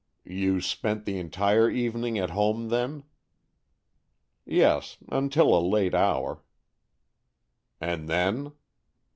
[0.25, 3.03] "You spent the entire evening at home, then?"
[4.45, 6.41] "Yes, until a late hour."
[7.79, 8.53] "And then?"